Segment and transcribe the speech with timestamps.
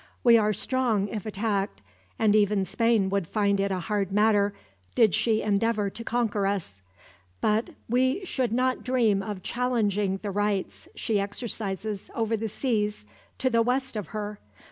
[0.23, 1.79] We are strong if attacked,
[2.17, 4.51] and even Spain would find it a hard matter,
[4.95, 6.81] did she endeavor to conquer us;
[7.39, 13.05] but we should not dream of challenging the rights she exercises over the seas
[13.37, 14.39] to the west of her.